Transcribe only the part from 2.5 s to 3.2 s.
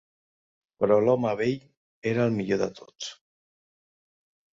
de tots.